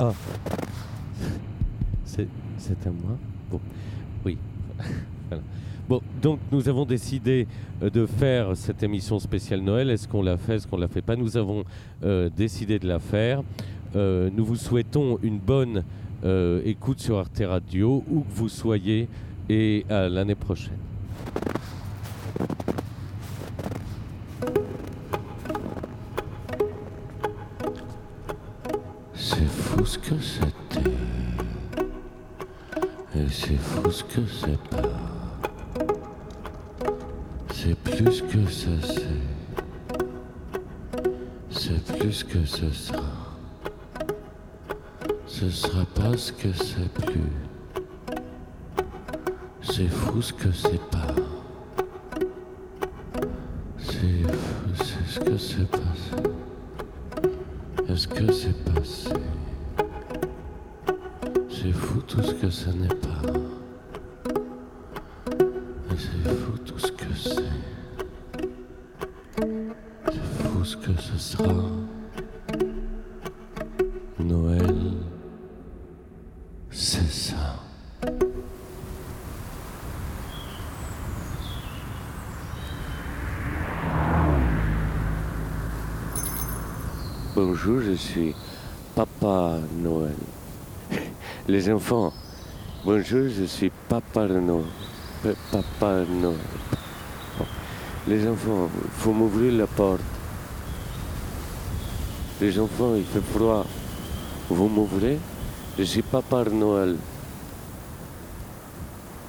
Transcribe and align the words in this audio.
Ah. 0.00 0.12
C'est 2.04 2.86
à 2.86 2.90
moi 2.90 3.16
Bon, 3.50 3.60
oui. 4.24 4.38
Bon, 5.88 6.02
donc 6.20 6.38
nous 6.52 6.68
avons 6.68 6.84
décidé 6.84 7.46
euh, 7.82 7.88
de 7.88 8.04
faire 8.04 8.54
cette 8.54 8.82
émission 8.82 9.18
spéciale 9.18 9.60
Noël. 9.60 9.88
Est-ce 9.88 10.06
qu'on 10.06 10.22
l'a 10.22 10.36
fait 10.36 10.56
Est-ce 10.56 10.66
qu'on 10.66 10.76
l'a 10.76 10.86
fait 10.86 11.00
pas? 11.00 11.16
Nous 11.16 11.38
avons 11.38 11.64
euh, 12.04 12.28
décidé 12.36 12.78
de 12.78 12.86
la 12.86 12.98
faire. 12.98 13.42
Euh, 13.96 14.28
nous 14.36 14.44
vous 14.44 14.56
souhaitons 14.56 15.18
une 15.22 15.38
bonne 15.38 15.84
écoute 16.64 17.00
sur 17.00 17.18
Arte 17.18 17.42
Radio, 17.46 18.04
où 18.10 18.20
que 18.20 18.34
vous 18.34 18.48
soyez, 18.48 19.08
et 19.48 19.86
à 19.88 20.08
l'année 20.08 20.34
prochaine. 20.34 20.76
Fou 29.78 29.86
ce 29.86 29.98
que 29.98 30.14
c'était. 30.20 30.90
Et 33.14 33.28
c'est 33.30 33.56
fou 33.56 33.90
ce 33.90 34.02
que 34.02 34.20
c'est 34.26 34.60
pas. 34.70 34.88
C'est 37.54 37.76
plus 37.76 38.22
que 38.22 38.50
ça 38.50 38.70
c'est. 38.82 39.04
C'est 41.50 41.96
plus 41.96 42.24
que 42.24 42.44
ce 42.44 42.70
sera. 42.70 43.04
Ce 45.26 45.48
sera 45.48 45.84
pas 45.94 46.16
ce 46.16 46.32
que 46.32 46.52
c'est 46.52 46.92
plus. 47.06 47.32
C'est 49.62 49.88
fou 49.88 50.20
ce 50.20 50.32
que 50.32 50.50
c'est 50.52 50.82
pas. 50.90 51.14
C'est 53.78 54.26
fou, 54.26 54.84
ce 55.06 55.20
que 55.20 55.38
c'est 55.38 55.70
passé. 55.70 56.22
Est-ce 57.88 58.08
que 58.08 58.32
c'est 58.32 58.64
passé 58.64 59.10
tout 62.08 62.22
ce 62.22 62.32
que 62.32 62.48
ça 62.50 62.72
n'est 62.72 62.88
pas. 62.88 63.22
C'est 65.90 66.30
fou 66.30 66.58
tout 66.64 66.78
ce 66.78 66.90
que 66.92 67.14
c'est. 67.14 67.52
C'est 70.06 70.42
fou 70.42 70.64
ce 70.64 70.76
que 70.76 70.92
ce 71.00 71.18
sera. 71.18 71.64
Noël, 74.18 74.74
c'est 76.70 77.10
ça. 77.10 77.56
Bonjour, 87.36 87.80
je 87.82 87.92
suis 87.92 88.34
Papa 88.94 89.58
Noël. 89.76 90.16
Les 91.48 91.70
enfants, 91.70 92.12
bonjour, 92.84 93.26
je 93.30 93.44
suis 93.44 93.72
Papa 93.88 94.26
Noël. 94.26 94.66
P- 95.22 95.34
Papa 95.50 96.04
Noël. 96.06 96.36
Bon. 97.38 97.46
Les 98.06 98.28
enfants, 98.28 98.68
il 98.84 98.90
faut 98.90 99.12
m'ouvrir 99.12 99.54
la 99.54 99.66
porte. 99.66 100.02
Les 102.42 102.58
enfants, 102.60 102.94
il 102.96 103.04
fait 103.04 103.22
froid. 103.32 103.64
Vous 104.50 104.68
m'ouvrez? 104.68 105.18
Je 105.78 105.84
suis 105.84 106.02
Papa 106.02 106.44
Noël. 106.44 106.96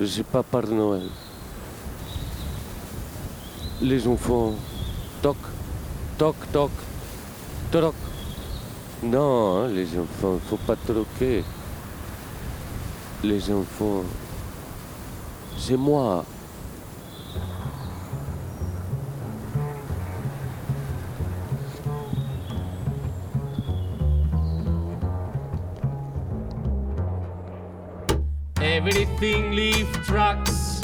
Je 0.01 0.05
suis 0.05 0.23
Papa 0.23 0.61
Noël. 0.63 1.07
Les 3.81 4.05
enfants, 4.05 4.55
toc, 5.21 5.37
toc, 6.17 6.35
toc. 6.51 6.71
Troc. 7.71 7.95
Non, 9.03 9.59
hein, 9.63 9.67
les 9.69 9.87
enfants, 9.97 10.37
il 10.43 10.49
faut 10.49 10.57
pas 10.57 10.75
troquer. 10.75 11.45
Les 13.21 13.51
enfants, 13.51 14.05
c'est 15.57 15.75
moi. 15.75 16.23
Everything 28.61 29.51
leave 29.51 29.91
tracks. 30.05 30.81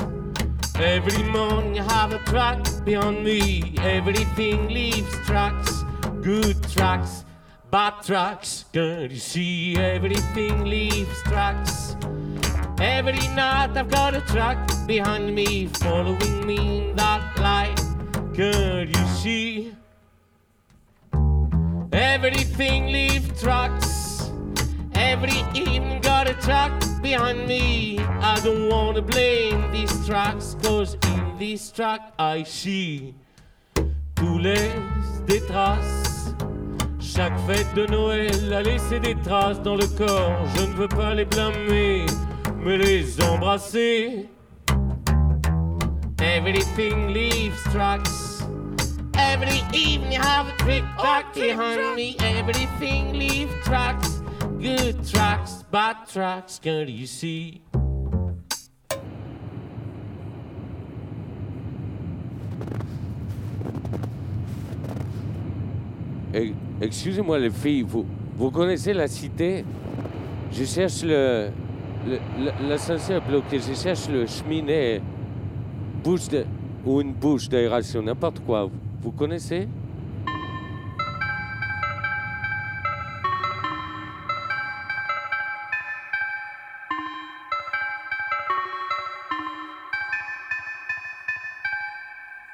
Every 0.78 1.24
morning 1.24 1.76
have 1.76 2.12
a 2.12 2.20
track 2.26 2.60
beyond 2.84 3.24
me. 3.24 3.76
Everything 3.82 4.68
leaves 4.68 5.16
tracks. 5.26 5.86
Good 6.22 6.62
tracks, 6.70 7.24
bad 7.72 8.04
tracks. 8.04 8.66
Girl, 8.74 9.10
you 9.10 9.20
see, 9.20 9.78
everything 9.78 10.66
leaves 10.66 11.24
tracks. 11.24 11.85
Every 12.80 13.28
night 13.30 13.78
I've 13.78 13.90
got 13.90 14.16
a 14.16 14.22
track 14.22 14.58
behind 14.86 15.34
me, 15.34 15.68
following 15.68 16.46
me 16.46 16.90
in 16.90 16.96
that 16.96 17.38
light. 17.40 17.80
Girl, 18.34 18.86
you 18.86 19.06
see, 19.16 19.74
everything 21.92 22.88
leaves 22.88 23.42
tracks. 23.42 24.32
Every 24.94 25.44
evening 25.54 26.02
got 26.02 26.28
a 26.28 26.34
track 26.34 26.72
behind 27.02 27.48
me. 27.48 28.00
I 28.00 28.40
don't 28.44 28.70
wanna 28.70 29.02
blame 29.02 29.72
these 29.72 30.06
tracks, 30.06 30.56
cause 30.62 30.98
in 31.08 31.38
this 31.40 31.72
track 31.72 32.14
I 32.20 32.44
see 32.44 33.16
tous 34.16 34.38
les 34.38 34.72
des 35.26 35.42
traces. 35.48 36.34
Chaque 37.00 37.38
fête 37.48 37.74
de 37.76 37.86
Noël 37.88 38.54
a 38.54 38.62
laissé 38.62 39.00
des 39.00 39.16
traces 39.16 39.62
dans 39.62 39.76
le 39.76 39.88
corps. 39.88 40.46
Je 40.56 40.66
ne 40.66 40.74
veux 40.74 40.88
pas 40.88 41.14
les 41.14 41.26
blâmer, 41.26 42.06
mais 42.66 42.78
les 42.80 43.22
embrasser. 43.22 44.28
Everything 46.20 47.14
leaves 47.14 47.62
tracks. 47.72 48.44
Every 49.14 49.62
evening 49.72 50.18
I 50.18 50.26
have 50.26 50.48
a 50.48 50.58
trick 50.58 50.84
track 50.98 51.34
behind 51.36 51.96
me. 51.96 52.18
Everything 52.20 53.14
leaves 53.14 53.54
tracks. 53.64 54.20
Good 54.60 55.08
tracks, 55.08 55.64
bad 55.72 56.08
tracks, 56.12 56.60
girl, 56.60 56.90
you 56.90 57.06
see? 57.06 57.62
Eh, 66.34 66.54
Excusez-moi 66.82 67.38
les 67.38 67.52
filles, 67.52 67.84
vous, 67.84 68.06
vous 68.36 68.50
connaissez 68.50 68.92
la 68.94 69.08
cité? 69.08 69.64
Je 70.52 70.66
cherche 70.66 71.04
le... 71.04 71.52
L'ascenseur 72.62 73.20
bloqué, 73.22 73.58
je 73.60 73.74
cherche 73.74 74.08
le 74.10 74.28
cheminée, 74.28 75.02
bouche 76.04 76.28
de, 76.30 76.46
ou 76.86 77.02
une 77.02 77.14
bouche 77.14 77.50
d'aération, 77.50 78.04
n'importe 78.04 78.42
quoi. 78.42 78.70
Vous 79.02 79.12
connaissez? 79.12 79.68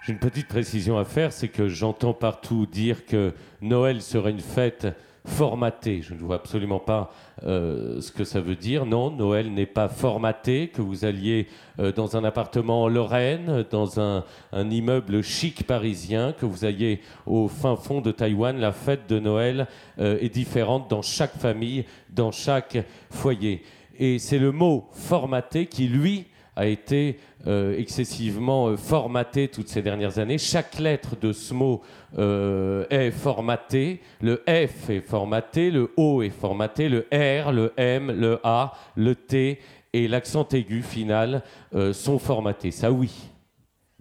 J'ai 0.03 0.13
une 0.13 0.19
petite 0.19 0.47
précision 0.47 0.97
à 0.97 1.03
faire, 1.03 1.33
c'est 1.33 1.49
que 1.49 1.67
j'entends 1.67 2.13
partout 2.13 2.65
dire 2.65 3.05
que 3.05 3.33
Noël 3.61 4.01
serait 4.01 4.31
une 4.31 4.39
fête 4.39 4.87
formatée. 5.25 6.01
Je 6.01 6.13
ne 6.13 6.19
vois 6.19 6.35
absolument 6.35 6.79
pas 6.79 7.11
euh, 7.43 8.01
ce 8.01 8.11
que 8.11 8.23
ça 8.23 8.41
veut 8.41 8.55
dire. 8.55 8.85
Non, 8.85 9.11
Noël 9.11 9.53
n'est 9.53 9.65
pas 9.65 9.87
formaté, 9.87 10.69
que 10.69 10.81
vous 10.81 11.05
alliez 11.05 11.47
euh, 11.79 11.91
dans 11.91 12.17
un 12.17 12.23
appartement 12.23 12.83
en 12.83 12.87
Lorraine, 12.87 13.65
dans 13.69 13.99
un, 13.99 14.23
un 14.51 14.69
immeuble 14.69 15.21
chic 15.21 15.65
parisien, 15.65 16.33
que 16.33 16.45
vous 16.45 16.65
alliez 16.65 17.01
au 17.25 17.47
fin 17.47 17.75
fond 17.75 18.01
de 18.01 18.11
Taïwan. 18.11 18.59
La 18.59 18.71
fête 18.71 19.07
de 19.07 19.19
Noël 19.19 19.67
euh, 19.99 20.17
est 20.19 20.33
différente 20.33 20.89
dans 20.89 21.01
chaque 21.01 21.37
famille, 21.37 21.85
dans 22.09 22.31
chaque 22.31 22.77
foyer. 23.09 23.63
Et 23.99 24.17
c'est 24.17 24.39
le 24.39 24.51
mot 24.51 24.87
formaté 24.91 25.67
qui, 25.67 25.87
lui, 25.87 26.25
a 26.61 26.67
été 26.67 27.17
euh, 27.47 27.75
excessivement 27.77 28.67
euh, 28.67 28.77
formaté 28.77 29.47
toutes 29.47 29.67
ces 29.67 29.81
dernières 29.81 30.19
années. 30.19 30.37
Chaque 30.37 30.77
lettre 30.77 31.15
de 31.19 31.33
ce 31.33 31.53
mot 31.53 31.81
euh, 32.17 32.85
est 32.89 33.11
formatée. 33.11 33.99
Le 34.21 34.43
F 34.47 34.89
est 34.89 35.01
formaté, 35.01 35.71
le 35.71 35.91
O 35.97 36.21
est 36.21 36.29
formaté, 36.29 36.87
le 36.87 37.07
R, 37.11 37.51
le 37.51 37.73
M, 37.77 38.11
le 38.11 38.39
A, 38.43 38.73
le 38.95 39.15
T 39.15 39.59
et 39.93 40.07
l'accent 40.07 40.47
aigu 40.53 40.83
final 40.83 41.43
sont 41.91 42.17
formatés. 42.17 42.71
Ça 42.71 42.91
oui. 42.91 43.11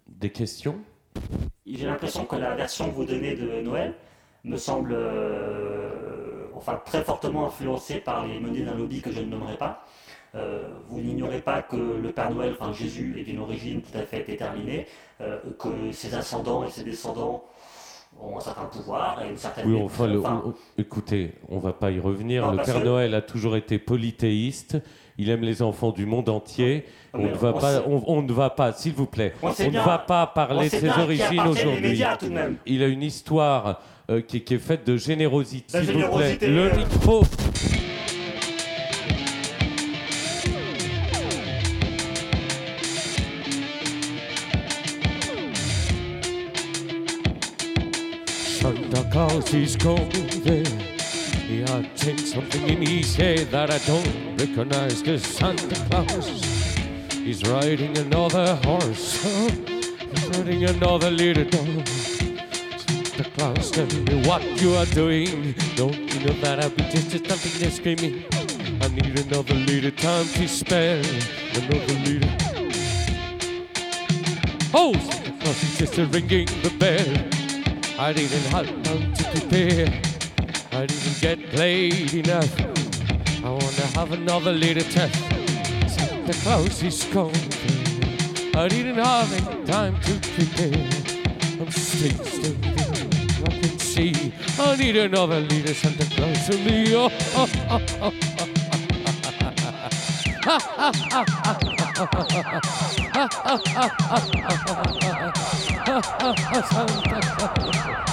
Des 0.06 0.30
questions? 0.30 0.76
J'ai 1.66 1.86
l'impression 1.86 2.24
que 2.26 2.36
la 2.36 2.54
version 2.54 2.90
que 2.90 2.94
vous 2.94 3.04
donnez 3.04 3.34
de 3.34 3.60
Noël 3.62 3.94
me 4.44 4.56
semble 4.56 4.94
enfin, 6.60 6.80
très 6.84 7.02
fortement 7.02 7.46
influencée 7.46 7.96
par 8.00 8.26
les 8.26 8.38
menées 8.38 8.62
d'un 8.62 8.74
lobby 8.74 9.00
que 9.00 9.10
je 9.10 9.20
ne 9.20 9.26
nommerai 9.26 9.56
pas. 9.56 9.84
Euh, 10.36 10.68
vous 10.88 11.00
n'ignorez 11.00 11.40
pas 11.40 11.60
que 11.62 11.74
le 11.76 12.12
Père 12.12 12.30
Noël, 12.30 12.54
enfin 12.60 12.72
Jésus, 12.72 13.16
est 13.18 13.24
d'une 13.24 13.40
origine 13.40 13.82
tout 13.82 13.96
à 13.98 14.02
fait 14.02 14.22
déterminée, 14.24 14.86
euh, 15.20 15.38
que 15.58 15.90
ses 15.92 16.14
ascendants 16.14 16.64
et 16.64 16.70
ses 16.70 16.84
descendants 16.84 17.44
ont 18.20 18.36
un 18.36 18.40
certain 18.40 18.66
pouvoir 18.66 19.22
et 19.24 19.30
une 19.30 19.36
certaine. 19.36 19.66
Oui, 19.72 19.80
enfin, 19.82 20.06
le- 20.06 20.20
enfin, 20.20 20.42
on- 20.44 20.48
on- 20.50 20.54
écoutez, 20.78 21.32
on 21.48 21.58
va 21.58 21.72
pas 21.72 21.90
y 21.90 21.98
revenir. 21.98 22.44
Non, 22.46 22.52
le 22.52 22.62
Père 22.62 22.78
que- 22.80 22.84
Noël 22.84 23.14
a 23.14 23.22
toujours 23.22 23.56
été 23.56 23.78
polythéiste. 23.78 24.76
Il 25.18 25.30
aime 25.30 25.42
les 25.42 25.62
enfants 25.62 25.92
du 25.92 26.06
monde 26.06 26.28
entier. 26.28 26.84
Non, 27.14 27.20
On 27.20 27.28
ne 27.28 27.34
va 27.34 27.52
on 27.54 27.58
pas, 27.58 27.82
on, 27.86 28.02
on 28.06 28.22
ne 28.22 28.32
va 28.32 28.50
pas, 28.50 28.72
s'il 28.72 28.92
vous 28.92 29.06
plaît, 29.06 29.34
On 29.42 29.48
ne 29.48 29.84
va 29.84 29.98
pas 29.98 30.26
parler 30.26 30.68
de 30.68 30.74
ses 30.76 30.88
origines 30.88 31.40
aujourd'hui. 31.40 32.02
Il 32.66 32.82
a 32.82 32.86
une 32.86 33.02
histoire 33.02 33.80
euh, 34.10 34.20
qui, 34.22 34.42
qui 34.42 34.54
est 34.54 34.58
faite 34.58 34.86
de 34.86 34.96
générosité. 34.96 35.82
S'il 35.84 36.04
vous 36.04 36.16
plaît, 36.16 36.38
le 36.42 36.76
micro. 36.76 37.24
Santa 48.60 49.02
Claus 49.10 49.54
is 49.54 49.76
coming. 49.76 50.89
Had 51.66 51.94
changed 51.94 52.28
something 52.28 52.68
in 52.68 52.80
his 52.82 53.14
head 53.14 53.50
that 53.50 53.70
I 53.70 53.78
don't 53.86 54.36
recognize. 54.38 55.02
Cause 55.02 55.22
Santa 55.22 55.74
Claus 55.86 56.26
is 57.14 57.42
riding 57.44 57.96
another 57.98 58.56
horse. 58.64 59.22
He's 59.22 60.26
riding 60.30 60.64
another 60.64 61.10
little 61.10 61.44
dog. 61.44 61.86
Santa 61.86 63.24
Claus, 63.36 63.70
tell 63.70 63.86
me 63.86 64.26
what 64.26 64.42
you 64.60 64.74
are 64.74 64.86
doing. 64.86 65.54
Don't 65.76 65.96
you 65.96 66.26
know 66.26 66.32
that 66.40 66.64
I've 66.64 66.74
been 66.76 66.90
just 66.90 67.10
jumping 67.10 67.62
and 67.62 67.72
screaming? 67.72 68.24
I 68.80 68.88
need 68.88 69.18
another 69.18 69.54
little 69.54 69.90
time 69.92 70.26
to 70.26 70.48
spare. 70.48 71.02
Another 71.54 71.94
little. 72.06 72.30
Oh, 74.72 74.94
Santa 74.94 75.32
Claus 75.40 75.62
is 75.62 75.78
just 75.78 75.96
ringing 76.12 76.46
the 76.62 76.72
bell. 76.78 78.00
I 78.00 78.12
didn't 78.14 78.46
have 78.50 78.66
time 78.82 79.12
to 79.12 79.24
prepare. 79.24 80.09
I 80.72 80.86
didn't 80.86 81.20
get 81.20 81.38
played 81.50 82.14
enough. 82.14 82.48
I 83.44 83.50
wanna 83.50 83.86
have 83.96 84.12
another 84.12 84.52
little 84.52 84.84
test. 84.84 85.14
Santa 85.88 86.32
Claus 86.42 86.82
is 86.82 87.04
coming. 87.12 87.34
I 88.54 88.68
didn't 88.68 88.94
have 88.96 89.30
any 89.32 89.64
time 89.66 90.00
to 90.02 90.12
prepare. 90.34 90.88
I'm 91.60 91.70
still 91.72 92.24
standing. 92.24 92.64
I 93.44 93.46
can 93.60 93.78
see. 93.78 94.32
I 94.58 94.76
need 94.76 94.96
another 94.96 95.40
little 95.40 95.74
Santa 95.74 96.06
Claus 96.14 96.46
to 96.48 96.56
me. 96.58 96.94
Oh, 96.94 97.10
oh, 97.34 97.48
oh, 97.68 97.80
oh, 98.00 98.12
oh, 98.40 98.46
Santa 106.70 107.20
Claus. 107.26 108.09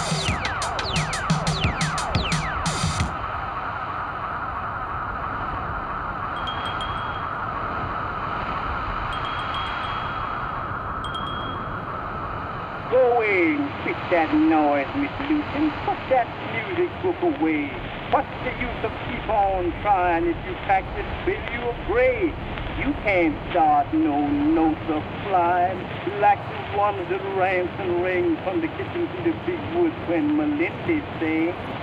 That 14.12 14.34
noise, 14.34 14.88
Miss 14.96 15.12
Luton. 15.28 15.72
Put 15.84 16.00
that 16.10 16.28
music 16.56 16.92
book 17.04 17.20
away. 17.22 17.68
What's 18.12 18.32
the 18.48 18.52
use 18.56 18.80
of 18.84 18.92
keep 19.12 19.28
on 19.28 19.72
trying 19.82 20.28
if 20.28 20.38
you 20.48 20.56
practice 20.64 21.08
with 21.26 21.44
you 21.52 21.64
grade? 21.88 22.34
You 22.80 22.94
can't 23.04 23.36
start 23.52 23.94
no 23.94 24.28
notes 24.28 24.80
of 24.88 25.04
flying 25.28 25.80
like 26.22 26.40
the 26.40 26.78
ones 26.78 27.04
that 27.10 27.20
rams 27.36 27.70
and 27.80 28.02
ring 28.02 28.38
from 28.44 28.62
the 28.62 28.68
kitchen 28.80 29.10
to 29.12 29.18
the 29.28 29.36
big 29.46 29.60
woods 29.76 29.96
when 30.08 30.38
Melinda 30.38 31.04
sings. 31.20 31.77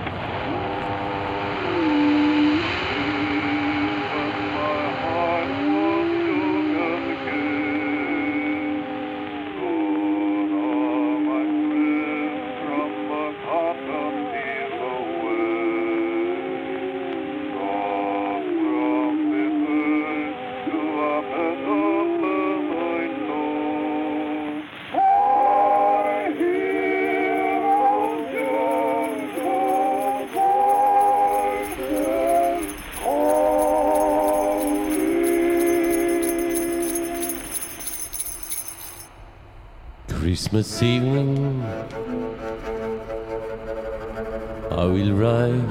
Christmas 40.45 40.83
evening, 40.83 41.63
I 44.69 44.85
will 44.85 45.13
ride. 45.13 45.69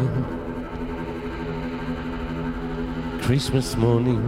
Christmas 3.23 3.77
morning, 3.77 4.21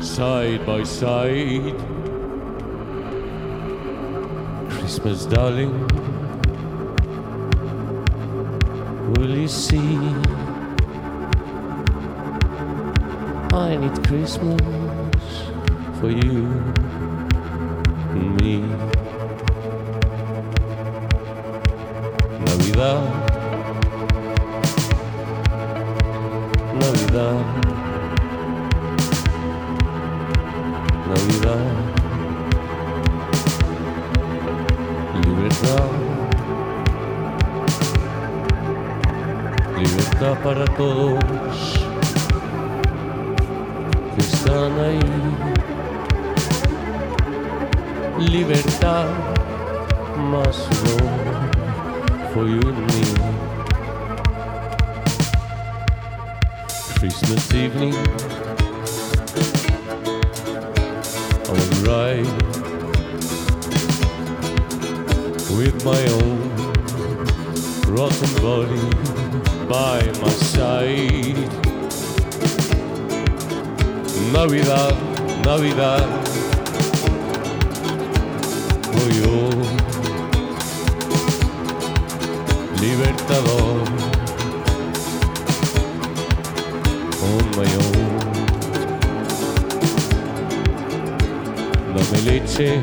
side 0.00 0.64
by 0.64 0.84
side. 0.84 1.76
Christmas 4.70 5.26
darling, 5.26 5.86
will 9.12 9.36
you 9.36 9.48
see? 9.48 9.98
I 13.52 13.76
need 13.76 14.02
Christmas 14.06 14.62
for 16.00 16.08
you 16.08 16.89
Navidad, 22.40 23.00
Navidad, 26.80 27.36
Navidad, 31.08 31.62
libertad, 35.24 35.88
libertad 39.78 40.34
para 40.42 40.64
todos 40.76 41.18
que 44.16 44.20
están 44.20 44.72
ahí 44.80 45.60
libertad 48.20 49.06
más 50.30 50.68
love 50.84 52.32
for 52.32 52.46
you 52.46 52.60
and 52.60 52.86
me. 52.86 53.02
Christmas 56.98 57.54
evening, 57.54 57.94
I 61.46 61.52
will 61.52 61.74
ride 61.88 62.26
with 65.56 65.82
my 65.84 66.02
own 66.18 66.38
rotten 67.88 68.32
body 68.42 68.86
by 69.66 70.02
my 70.20 70.30
side. 70.30 71.38
Navidad, 74.32 74.94
Navidad 75.44 76.39
my 83.30 83.36
own. 83.36 83.84
Dame 91.94 92.20
leche, 92.24 92.80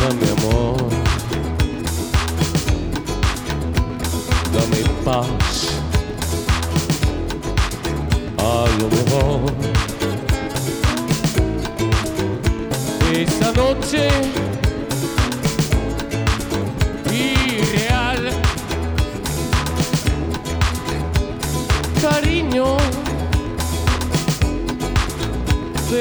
dame 0.00 0.28
amor, 0.36 0.76
dame 4.52 4.82
paz, 5.04 5.80
a 8.38 8.66
lo 8.78 8.88
mejor. 8.88 9.52
esta 13.10 13.50
noche 13.52 14.57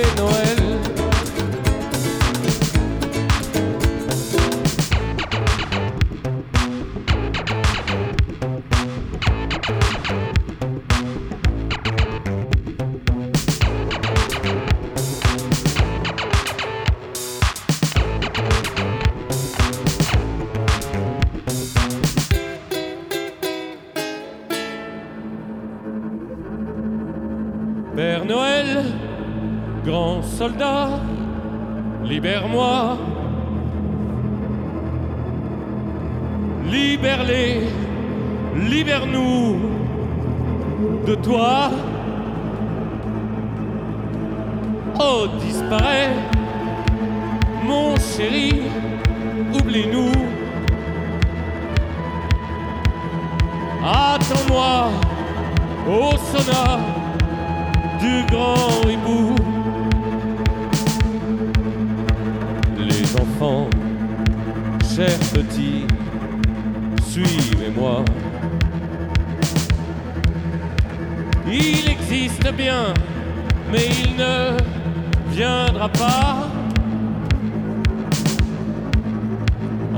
de 0.02 0.37
soldat, 30.48 30.88
libère-moi. 32.04 32.98
Libère-les, 36.72 37.68
libère-nous 38.56 39.60
de 41.06 41.16
toi. 41.16 41.70
Oh, 45.00 45.28
disparaît, 45.42 46.14
mon 47.64 47.96
chéri, 47.98 48.62
oublie-nous. 49.54 50.12
Attends-moi 53.84 54.90
au 55.88 56.12
sonore 56.18 56.80
du 58.00 58.26
grand 58.32 58.90
hibou. 58.90 59.57
Chers 64.98 65.20
petits, 65.32 65.86
suivez-moi. 67.08 68.04
Il 71.46 71.88
existe 71.88 72.52
bien, 72.54 72.96
mais 73.72 73.86
il 74.04 74.16
ne 74.16 74.58
viendra 75.30 75.88
pas. 75.90 76.48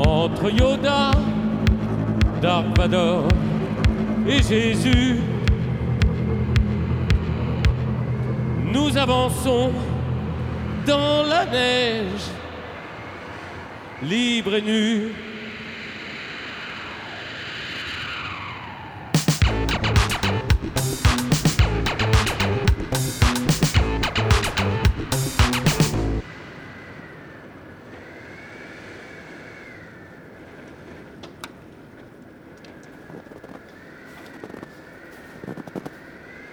Entre 0.06 0.52
Yoda, 0.52 1.12
Dark 2.42 2.78
Vador 2.78 3.24
et 4.28 4.44
Jésus, 4.44 5.22
nous 8.74 8.98
avançons 8.98 9.72
dans 10.86 11.24
la 11.24 11.46
neige, 11.46 12.39
libre 14.02 14.56
et 14.56 14.62
nu. 14.62 15.12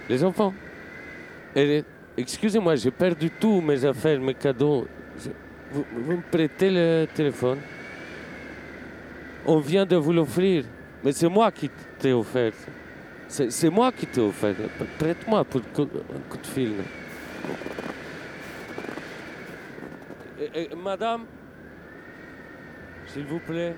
Les 0.09 0.23
enfants. 0.23 0.53
Et- 1.55 1.83
Excusez-moi, 2.19 2.75
j'ai 2.75 2.89
perdu 2.89 3.29
tous 3.29 3.61
mes 3.61 3.85
affaires, 3.85 4.19
mes 4.19 4.33
cadeaux. 4.33 4.87
Vous, 5.71 5.85
me 6.15 6.21
prêtez 6.31 6.69
le 6.71 7.05
téléphone 7.13 7.59
On 9.45 9.59
vient 9.59 9.85
de 9.85 9.95
vous 9.95 10.13
l'offrir. 10.13 10.63
Mais 11.03 11.11
c'est 11.11 11.27
moi 11.29 11.51
qui 11.51 11.69
t'ai 11.99 12.13
offert. 12.13 12.53
C'est 13.27 13.69
moi 13.69 13.91
qui 13.91 14.07
t'ai 14.07 14.21
offert. 14.21 14.55
Prête-moi 14.97 15.43
pour 15.43 15.61
un 15.61 16.29
coup 16.29 16.37
de 16.37 16.47
fil. 16.47 16.73
Et- 20.39 20.63
et, 20.71 20.75
madame, 20.75 21.25
s'il 23.07 23.25
vous 23.25 23.39
plaît. 23.39 23.75